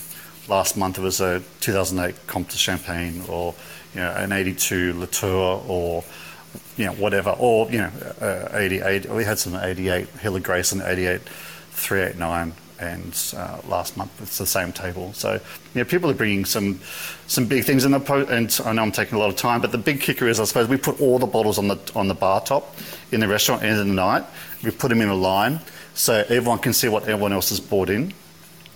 [0.48, 3.54] last month it was a 2008 Comte de Champagne, or
[3.94, 6.04] you know, an 82 Latour, or
[6.76, 9.10] you know, whatever, or you know, uh, 88.
[9.10, 11.20] We had some 88 Hill of Grace and 88
[11.72, 15.12] 389 and uh, last month it's the same table.
[15.12, 15.40] So
[15.74, 16.80] yeah, people are bringing some
[17.28, 19.60] some big things in the po- and I know I'm taking a lot of time,
[19.60, 22.08] but the big kicker is I suppose we put all the bottles on the on
[22.08, 22.74] the bar top
[23.12, 24.24] in the restaurant end of the night.
[24.62, 25.60] We put them in a line
[25.94, 28.12] so everyone can see what everyone else has bought in.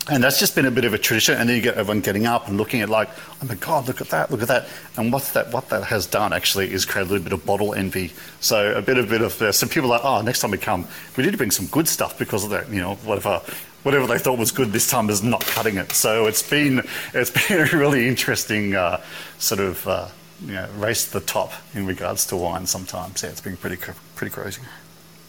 [0.09, 1.35] And that's just been a bit of a tradition.
[1.35, 3.09] And then you get everyone getting up and looking at like,
[3.43, 4.69] oh my God, look at that, look at that.
[4.97, 7.75] And what that what that has done actually is create a little bit of bottle
[7.75, 8.13] envy.
[8.39, 10.59] So a bit, a bit of uh, some people are like, oh, next time we
[10.59, 13.43] come, we need to bring some good stuff because of that, you know, whatever
[13.83, 15.91] whatever they thought was good this time is not cutting it.
[15.93, 19.01] So it's been it's been a really interesting uh,
[19.39, 20.09] sort of uh,
[20.45, 22.67] you know, race to the top in regards to wine.
[22.67, 23.77] Sometimes, yeah, it's been pretty
[24.15, 24.63] pretty crazy.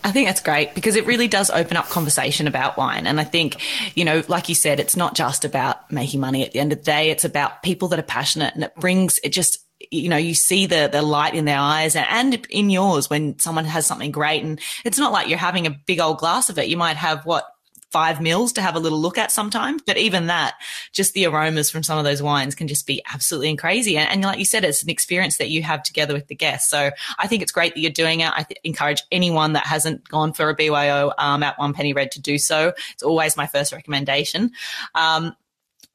[0.04, 3.08] I think that's great because it really does open up conversation about wine.
[3.08, 3.58] And I think,
[3.96, 6.80] you know, like you said, it's not just about making money at the end of
[6.80, 7.10] the day.
[7.10, 9.60] It's about people that are passionate and it brings, it just,
[9.92, 13.38] you know, you see the, the light in their eyes and, and in yours when
[13.40, 14.44] someone has something great.
[14.44, 16.68] And it's not like you're having a big old glass of it.
[16.68, 17.46] You might have what,
[17.92, 19.82] five mils to have a little look at sometimes.
[19.86, 20.56] But even that,
[20.92, 23.98] just the aromas from some of those wines can just be absolutely crazy.
[23.98, 26.70] And, and like you said, it's an experience that you have together with the guests.
[26.70, 28.32] So I think it's great that you're doing it.
[28.32, 32.12] I th- encourage anyone that hasn't gone for a BYO um, at One Penny Red
[32.12, 32.74] to do so.
[32.92, 34.52] It's always my first recommendation.
[34.96, 35.34] Um,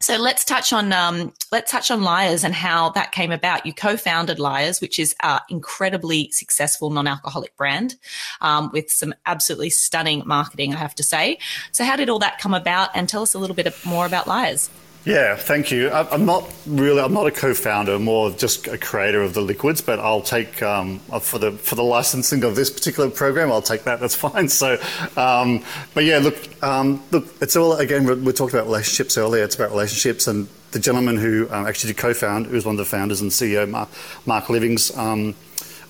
[0.03, 3.65] so let's touch on um, let's touch on Lyre's and how that came about.
[3.65, 7.95] You co-founded Lyre's, which is an incredibly successful non-alcoholic brand
[8.41, 11.39] um, with some absolutely stunning marketing, I have to say.
[11.71, 12.91] So how did all that come about?
[12.95, 14.69] And tell us a little bit more about Lyre's.
[15.05, 15.91] Yeah, thank you.
[15.91, 17.01] I'm not really.
[17.01, 17.99] I'm not a co-founder.
[17.99, 19.81] More just a creator of the liquids.
[19.81, 23.51] But I'll take um, for the for the licensing of this particular program.
[23.51, 23.99] I'll take that.
[23.99, 24.49] That's fine.
[24.49, 24.81] So,
[25.17, 27.27] um, but yeah, look, um, look.
[27.41, 28.25] It's all again.
[28.25, 29.43] We talked about relationships earlier.
[29.43, 32.85] It's about relationships, and the gentleman who um, actually co-found, who was one of the
[32.85, 33.89] founders and CEO, Mark,
[34.25, 35.35] Mark Livings um,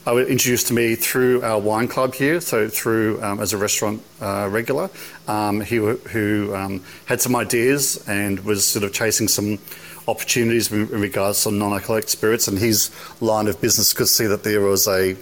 [0.05, 3.57] I was introduced to me through our wine club here, so through um, as a
[3.57, 4.91] restaurant uh, regular.
[5.29, 9.61] Um, he who um, had some ideas and was sort of chasing some
[10.09, 14.61] opportunities in regards to non-alcoholic spirits, and his line of business could see that there
[14.61, 15.17] was a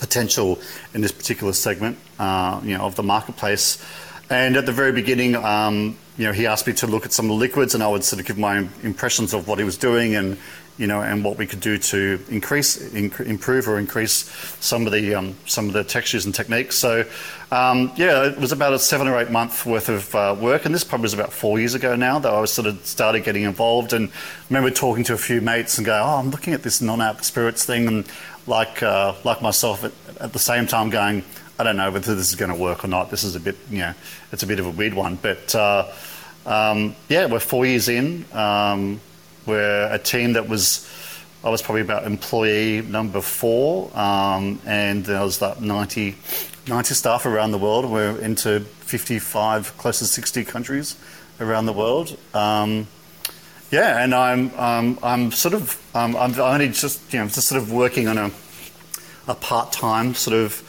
[0.00, 0.58] potential
[0.94, 3.80] in this particular segment, uh, you know, of the marketplace.
[4.30, 7.30] and at the very beginning, um, you know, he asked me to look at some
[7.30, 10.38] liquids, and I would sort of give my impressions of what he was doing, and
[10.78, 14.30] you know, and what we could do to increase, inc- improve, or increase
[14.60, 16.76] some of the um, some of the textures and techniques.
[16.76, 17.04] So,
[17.50, 20.74] um, yeah, it was about a seven or eight month worth of uh, work, and
[20.74, 23.42] this probably was about four years ago now that I was sort of started getting
[23.42, 23.92] involved.
[23.92, 24.12] And I
[24.48, 27.64] remember talking to a few mates and go, "Oh, I'm looking at this non-alc spirits
[27.64, 28.06] thing," and
[28.46, 31.24] like uh, like myself, at, at the same time going.
[31.58, 33.10] I don't know whether this is going to work or not.
[33.10, 33.94] This is a bit, you know,
[34.32, 35.16] it's a bit of a weird one.
[35.16, 35.92] But uh,
[36.44, 38.24] um, yeah, we're four years in.
[38.32, 39.00] Um,
[39.46, 40.88] we're a team that was,
[41.44, 46.16] I was probably about employee number four, um, and there was like 90,
[46.68, 47.90] 90 staff around the world.
[47.90, 50.96] We're into 55, close to 60 countries
[51.40, 52.16] around the world.
[52.34, 52.86] Um,
[53.70, 57.60] yeah, and I'm, um, I'm sort of, um, I'm only just, you know, just sort
[57.60, 58.30] of working on a,
[59.26, 60.62] a part-time sort of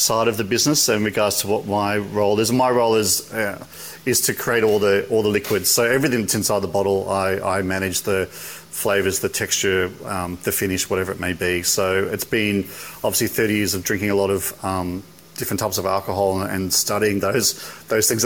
[0.00, 2.50] side of the business in regards to what my role is.
[2.50, 3.64] My role is uh,
[4.06, 5.70] is to create all the all the liquids.
[5.70, 10.52] So everything that's inside the bottle, I, I manage the flavors, the texture, um, the
[10.52, 11.62] finish, whatever it may be.
[11.62, 12.60] So it's been
[13.04, 15.02] obviously 30 years of drinking a lot of um,
[15.36, 17.54] different types of alcohol and, and studying those
[17.88, 18.22] those things.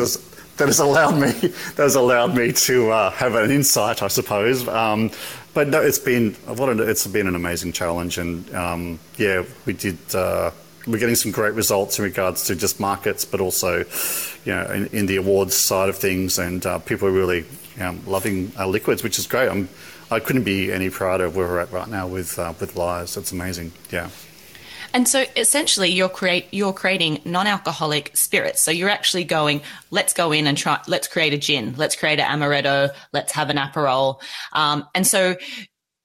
[0.56, 1.32] That has allowed me
[1.74, 4.66] that has allowed me to uh, have an insight, I suppose.
[4.68, 5.10] Um,
[5.52, 9.72] but no, it's been what an, it's been an amazing challenge, and um, yeah, we
[9.72, 9.98] did.
[10.14, 10.52] Uh,
[10.86, 13.78] we're getting some great results in regards to just markets, but also,
[14.44, 17.44] you know, in, in the awards side of things, and uh, people are really
[17.80, 19.48] um, loving our liquids, which is great.
[19.48, 19.68] I'm,
[20.10, 23.16] I couldn't be any prouder of where we're at right now with uh, with Lyre's.
[23.16, 23.72] It's amazing.
[23.90, 24.10] Yeah.
[24.92, 28.62] And so essentially you're create you're creating non-alcoholic spirits.
[28.62, 32.20] So you're actually going, let's go in and try let's create a gin, let's create
[32.20, 34.20] an amaretto, let's have an aperol.
[34.52, 35.34] Um, and so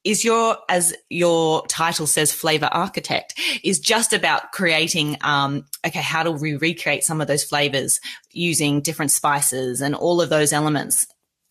[0.10, 6.24] is your as your title says flavor architect is just about creating um, okay how
[6.24, 8.00] do we recreate some of those flavors
[8.32, 11.06] using different spices and all of those elements?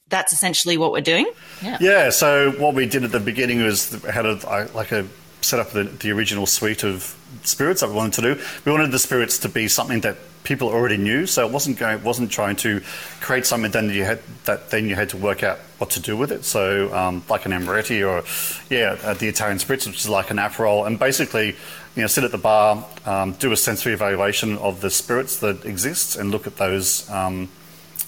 [0.08, 1.30] That's essentially what we're doing.
[1.62, 1.78] Yeah.
[1.80, 5.06] Yeah so what we did at the beginning was had a like a
[5.40, 8.42] set up the, the original suite of spirits that we wanted to do.
[8.64, 11.26] We wanted the spirits to be something that people already knew.
[11.26, 12.80] So it wasn't going, wasn't trying to
[13.20, 16.16] create something then you had that then you had to work out what to do
[16.16, 16.44] with it.
[16.44, 18.24] So um, like an amaretti or
[18.72, 21.56] yeah, uh, the Italian spritz, which is like an aperol, and basically
[21.94, 25.64] you know sit at the bar, um, do a sensory evaluation of the spirits that
[25.64, 27.08] exist, and look at those.
[27.10, 27.48] Um,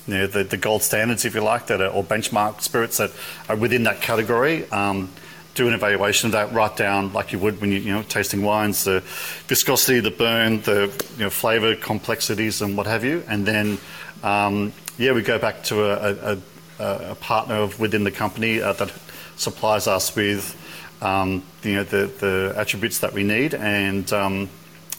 [0.06, 3.12] you know, the, the gold standards, if you like, that are, or benchmark spirits that
[3.48, 4.68] are within that category.
[4.70, 5.10] Um,
[5.54, 8.42] do an evaluation of that, write down like you would when you you know tasting
[8.42, 9.02] wines, the
[9.46, 13.78] viscosity, the burn, the you know flavour complexities, and what have you, and then
[14.22, 16.38] um, yeah, we go back to a, a,
[16.80, 18.92] a partner of, within the company uh, that
[19.36, 20.56] supplies us with
[21.02, 24.48] um, you know the, the attributes that we need, and um,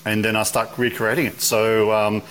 [0.05, 1.41] and then I start recreating it.
[1.41, 1.91] So.
[1.91, 2.23] Um,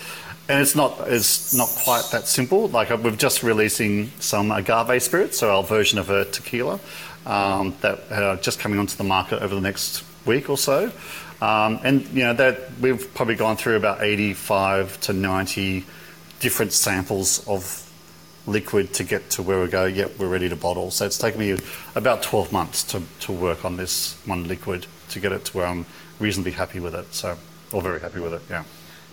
[0.48, 2.66] and it's not it's not quite that simple.
[2.66, 6.80] Like uh, we're just releasing some agave spirits, so our version of a tequila
[7.24, 10.90] um, that are just coming onto the market over the next week or so.
[11.40, 15.84] Um, and you know that we've probably gone through about 85 to 90
[16.40, 17.89] different samples of
[18.46, 19.84] liquid to get to where we go.
[19.84, 20.90] Yep, we're ready to bottle.
[20.90, 21.58] So it's taken me
[21.94, 25.66] about 12 months to, to work on this one liquid to get it to where
[25.66, 25.86] I'm
[26.18, 27.14] reasonably happy with it.
[27.14, 27.36] So,
[27.72, 28.42] or very happy with it.
[28.48, 28.64] Yeah.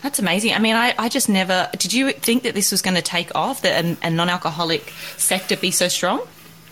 [0.01, 0.53] That's amazing.
[0.53, 1.69] I mean, I, I just never.
[1.77, 3.63] Did you think that this was going to take off?
[3.63, 6.21] That a, a non alcoholic sector be so strong?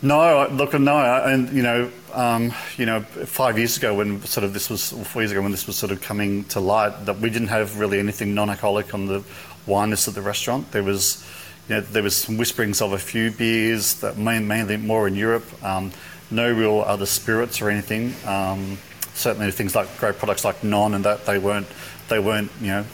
[0.01, 4.53] No, look, no, and you know, um, you know, five years ago when sort of
[4.53, 7.29] this was, four years ago when this was sort of coming to light, that we
[7.29, 9.23] didn't have really anything non-alcoholic on the
[9.65, 10.71] wine list at the restaurant.
[10.71, 11.25] There was,
[11.67, 15.45] you know, there was some whisperings of a few beers that mainly more in Europe.
[15.63, 15.91] Um,
[16.31, 18.13] no real other spirits or anything.
[18.27, 18.77] Um,
[19.13, 21.67] certainly things like great products like Non and that they weren't,
[22.09, 22.85] they weren't, you know,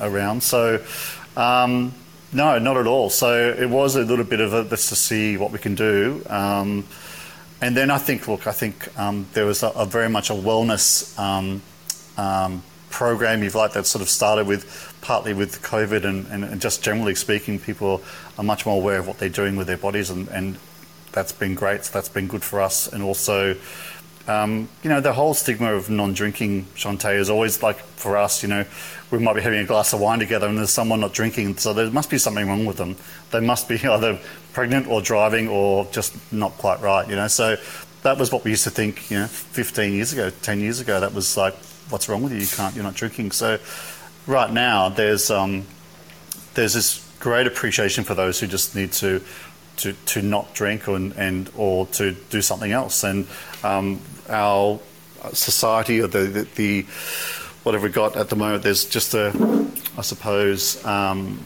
[0.00, 0.42] around.
[0.42, 0.84] So.
[1.36, 1.94] Um,
[2.32, 3.10] no, not at all.
[3.10, 6.22] So it was a little bit of a, let's see what we can do.
[6.28, 6.84] Um,
[7.60, 10.34] and then I think, look, I think um, there was a, a, very much a
[10.34, 11.62] wellness um,
[12.16, 14.64] um program, if you like, that sort of started with
[15.00, 18.02] partly with COVID and, and, just generally speaking, people
[18.36, 20.58] are much more aware of what they're doing with their bodies, and, and
[21.12, 21.84] that's been great.
[21.84, 22.92] So that's been good for us.
[22.92, 23.56] And also,
[24.26, 28.48] um, you know, the whole stigma of non-drinking, Shantae, is always like for us, you
[28.48, 28.64] know,
[29.10, 31.72] we might be having a glass of wine together and there's someone not drinking, so
[31.72, 32.96] there must be something wrong with them.
[33.30, 34.20] They must be either
[34.52, 37.28] pregnant or driving or just not quite right, you know.
[37.28, 37.56] So
[38.02, 41.00] that was what we used to think, you know, 15 years ago, 10 years ago.
[41.00, 41.54] That was like,
[41.88, 42.38] what's wrong with you?
[42.38, 43.30] You can't, you're not drinking.
[43.32, 43.58] So
[44.28, 45.66] right now, there's um,
[46.54, 49.20] there's this great appreciation for those who just need to
[49.78, 53.04] to, to not drink or, and or to do something else.
[53.04, 53.26] And
[53.62, 54.80] um, our
[55.32, 56.82] society or the, the, the,
[57.62, 59.32] whatever we got at the moment, there's just a,
[59.96, 61.44] I suppose, um,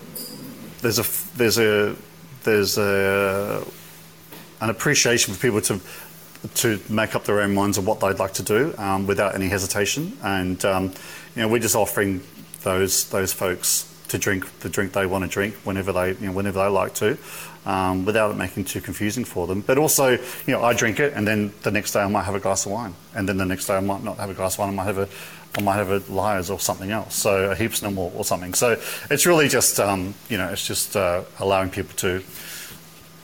[0.81, 1.95] there's a there's a
[2.42, 3.64] there's a
[4.61, 5.81] an appreciation for people to
[6.55, 9.49] to make up their own minds of what they'd like to do um, without any
[9.49, 10.16] hesitation.
[10.25, 10.92] And um,
[11.37, 12.21] you know, we're just offering
[12.62, 16.33] those those folks to drink the drink they want to drink whenever they you know,
[16.33, 17.16] whenever they like to,
[17.64, 19.62] um, without it making too confusing for them.
[19.62, 22.35] But also, you know, I drink it, and then the next day I might have
[22.35, 24.55] a glass of wine, and then the next day I might not have a glass
[24.55, 24.68] of wine.
[24.70, 25.09] I might have a
[25.57, 28.55] I might have a Lyre's or something else, so a Heaps Normal or, or something.
[28.55, 32.22] So it's really just um, you know it's just uh, allowing people to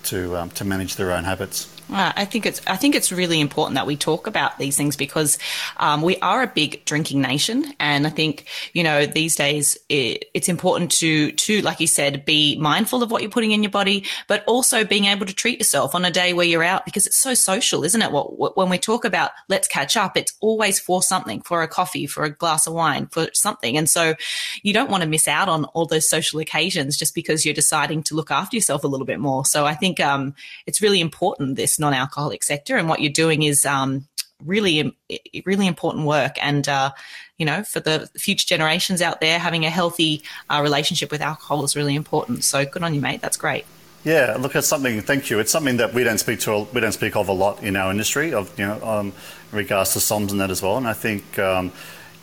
[0.04, 1.74] to um, to manage their own habits.
[1.90, 4.94] Uh, I think it's I think it's really important that we talk about these things
[4.94, 5.38] because
[5.78, 10.26] um, we are a big drinking nation, and I think you know these days it,
[10.34, 13.70] it's important to to like you said be mindful of what you're putting in your
[13.70, 17.06] body, but also being able to treat yourself on a day where you're out because
[17.06, 18.12] it's so social, isn't it?
[18.12, 21.68] What, what when we talk about let's catch up, it's always for something, for a
[21.68, 24.14] coffee, for a glass of wine, for something, and so
[24.62, 28.02] you don't want to miss out on all those social occasions just because you're deciding
[28.02, 29.46] to look after yourself a little bit more.
[29.46, 30.34] So I think um,
[30.66, 34.06] it's really important this non-alcoholic sector, and what you're doing is um,
[34.44, 34.96] really,
[35.44, 36.36] really important work.
[36.44, 36.92] And uh,
[37.38, 41.64] you know, for the future generations out there, having a healthy uh, relationship with alcohol
[41.64, 42.44] is really important.
[42.44, 43.20] So good on you, mate.
[43.20, 43.64] That's great.
[44.04, 45.00] Yeah, look, it's something.
[45.00, 45.38] Thank you.
[45.38, 46.66] It's something that we don't speak to.
[46.72, 48.32] We don't speak of a lot in our industry.
[48.32, 49.12] Of you know, um,
[49.52, 50.76] in regards to SOMs and that as well.
[50.76, 51.72] And I think um,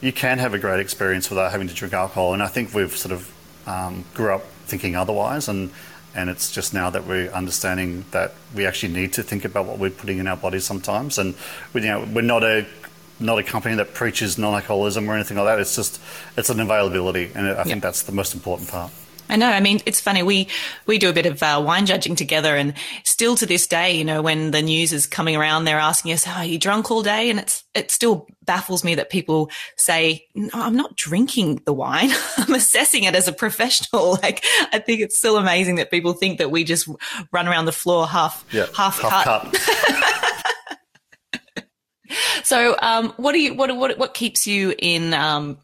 [0.01, 2.33] you can have a great experience without having to drink alcohol.
[2.33, 3.31] And I think we've sort of
[3.67, 5.47] um, grew up thinking otherwise.
[5.47, 5.71] And
[6.15, 9.77] and it's just now that we're understanding that we actually need to think about what
[9.77, 11.17] we're putting in our bodies sometimes.
[11.17, 11.35] And
[11.73, 12.65] we, you know, we're not a
[13.19, 15.59] not a company that preaches non-alcoholism or anything like that.
[15.59, 16.01] It's just
[16.37, 18.91] it's an availability, and I think that's the most important part.
[19.29, 19.47] I know.
[19.47, 20.23] I mean, it's funny.
[20.23, 20.47] We
[20.85, 24.05] we do a bit of uh, wine judging together, and still to this day, you
[24.05, 27.01] know, when the news is coming around, they're asking us, oh, "Are you drunk all
[27.01, 31.73] day?" And it's it still baffles me that people say, no, "I'm not drinking the
[31.73, 32.11] wine.
[32.37, 36.39] I'm assessing it as a professional." Like, I think it's still amazing that people think
[36.39, 36.87] that we just
[37.31, 39.57] run around the floor half yeah, half, half cut.
[42.43, 45.13] so, um, what do you what what what keeps you in?
[45.13, 45.57] Um,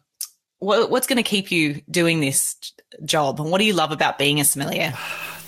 [0.58, 2.56] what, what's going to keep you doing this
[3.04, 3.40] job?
[3.40, 4.94] And what do you love about being a sommelier?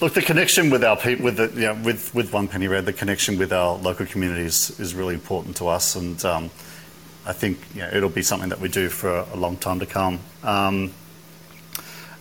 [0.00, 2.85] Look, the connection with our people, with the, you know, with with One Penny Red,
[2.85, 6.50] the connection with our local communities is really important to us, and um,
[7.26, 9.87] I think you know, it'll be something that we do for a long time to
[9.87, 10.20] come.
[10.42, 10.92] Um,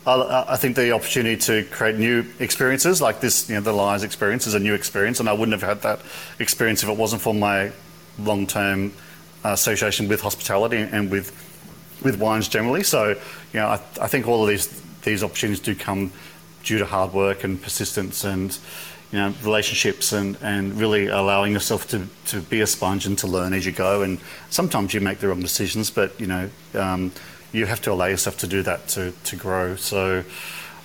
[0.05, 4.47] I, think the opportunity to create new experiences like this, you know, the Lions experience
[4.47, 6.01] is a new experience, and I wouldn't have had that
[6.39, 7.71] experience if it wasn't for my
[8.19, 8.93] long-term
[9.45, 11.31] association with hospitality and with
[12.03, 12.83] with wines generally.
[12.83, 14.67] So, you know, I, I think all of these
[15.04, 16.12] these opportunities do come
[16.63, 18.58] due to hard work and persistence and
[19.12, 23.28] you know relationships and, and really allowing yourself to, to be a sponge and to
[23.28, 27.12] learn as you go and sometimes you make the wrong decisions but you know um,
[27.52, 30.24] you have to allow yourself to do that to, to grow so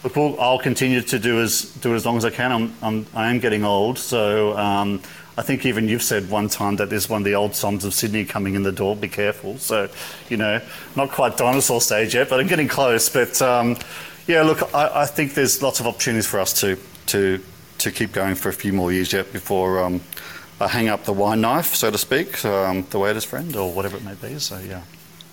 [0.04, 3.06] look we'll, I'll continue to do as do as long as I can I'm, I'm
[3.14, 5.00] I am getting old so um,
[5.38, 7.94] I think even you've said one time that there's one of the old soms of
[7.94, 8.96] Sydney coming in the door.
[8.96, 9.56] Be careful.
[9.58, 9.88] So,
[10.28, 10.60] you know,
[10.96, 13.08] not quite dinosaur stage yet, but I'm getting close.
[13.08, 13.76] But um,
[14.28, 17.42] yeah, look, I, I, think there's lots of opportunities for us to to
[17.78, 20.00] to keep going for a few more years yet before um,
[20.60, 23.96] I hang up the wine knife, so to speak, um, the waiter's friend or whatever
[23.96, 24.38] it may be.
[24.38, 24.82] So yeah.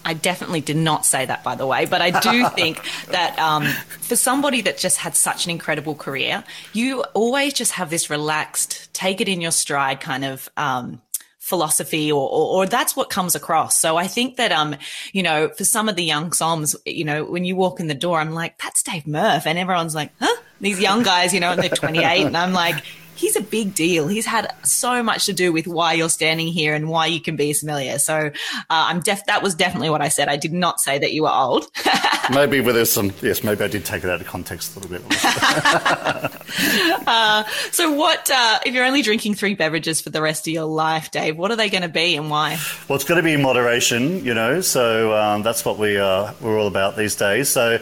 [0.07, 2.79] I definitely did not say that, by the way, but I do think
[3.09, 3.65] that um,
[4.01, 8.93] for somebody that just had such an incredible career, you always just have this relaxed,
[8.93, 11.01] take it in your stride kind of um,
[11.45, 13.77] philosophy or, or, or, that's what comes across.
[13.77, 14.75] So I think that, um,
[15.13, 17.93] you know, for some of the young Soms, you know, when you walk in the
[17.93, 19.45] door, I'm like, that's Dave Murph.
[19.45, 20.41] And everyone's like, huh?
[20.59, 22.25] These young guys, you know, and they're 28.
[22.25, 22.83] and I'm like,
[23.15, 24.07] he's a big deal.
[24.07, 27.35] He's had so much to do with why you're standing here and why you can
[27.35, 27.97] be a sommelier.
[27.99, 28.29] So uh,
[28.69, 30.27] I'm def- that was definitely what I said.
[30.27, 31.67] I did not say that you were old.
[32.33, 35.01] maybe with some, yes, maybe I did take it out of context a little bit.
[37.07, 40.65] uh, so what, uh, if you're only drinking three beverages for the rest of your
[40.65, 42.57] life, Dave, what are they going to be and why?
[42.87, 46.59] Well, it's going to be moderation, you know, so um, that's what we, uh, we're
[46.59, 47.49] all about these days.
[47.49, 47.79] So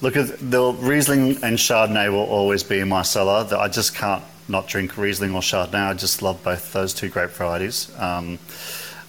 [0.00, 3.46] look, at the Riesling and Chardonnay will always be in my cellar.
[3.56, 5.90] I just can't not drink Riesling or Chardonnay.
[5.90, 7.90] I just love both those two grape varieties.
[7.98, 8.38] Um,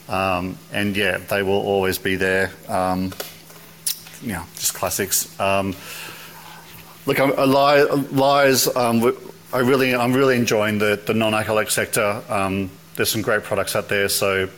[0.07, 2.51] um, and yeah, they will always be there.
[2.67, 3.13] Um,
[4.21, 5.39] you know, just classics.
[5.39, 5.75] Um,
[7.05, 8.67] look, I'm, Lyre's.
[8.75, 9.15] Um,
[9.51, 12.21] I really, I'm really enjoying the, the non-alcoholic sector.
[12.29, 14.09] Um, there's some great products out there.
[14.09, 14.49] So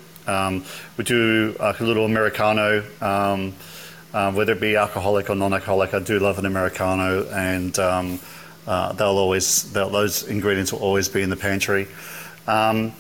[0.98, 2.84] we do a little Americano.
[4.16, 7.78] Uh, whether it be alcoholic or non-alcoholic, I do love an Americano, and
[8.68, 11.88] uh, they'll always they'll, those ingredients will always be in the pantry.
[12.48, 12.94] Um,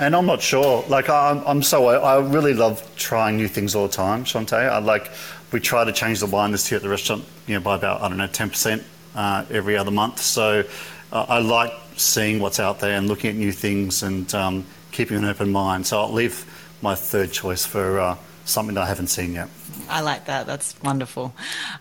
[0.00, 0.84] and I'm not sure.
[0.88, 4.68] Like I'm, I'm so I really love trying new things all the time, Shantae.
[4.68, 5.10] I like
[5.52, 8.02] we try to change the wine list here at the restaurant, you know, by about
[8.02, 10.20] I don't know ten percent uh, every other month.
[10.20, 10.64] So
[11.12, 15.16] uh, I like seeing what's out there and looking at new things and um, keeping
[15.16, 15.86] an open mind.
[15.86, 16.44] So I'll leave
[16.80, 19.48] my third choice for uh, something that I haven't seen yet.
[19.88, 20.46] I like that.
[20.46, 21.34] That's wonderful.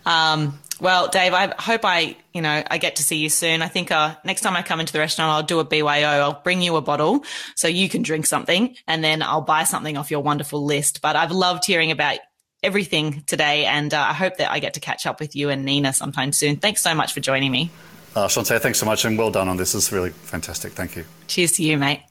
[0.06, 3.62] Um, well, Dave, I hope I, you know, I get to see you soon.
[3.62, 6.08] I think uh, next time I come into the restaurant, I'll do a BYO.
[6.08, 7.24] I'll bring you a bottle
[7.56, 11.02] so you can drink something, and then I'll buy something off your wonderful list.
[11.02, 12.20] But I've loved hearing about
[12.62, 15.66] everything today, and uh, I hope that I get to catch up with you and
[15.66, 16.58] Nina sometime soon.
[16.58, 17.72] Thanks so much for joining me.
[18.16, 19.76] Uh, Shante, thanks so much, and well done on this.
[19.76, 20.74] It's really fantastic.
[20.74, 21.06] Thank you.
[21.28, 22.02] Cheers to you, mate.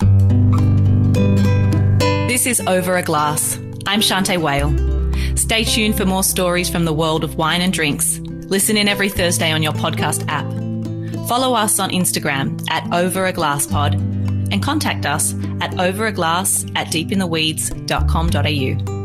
[2.29, 3.57] This is Over a Glass.
[3.87, 5.37] I'm Shante Wale.
[5.37, 8.21] Stay tuned for more stories from the world of wine and drinks.
[8.49, 10.47] Listen in every Thursday on your podcast app.
[11.29, 16.89] Follow us on Instagram at Over a Glass Pod and contact us at overaglass at
[16.89, 18.96] deepintheweeds.com.au.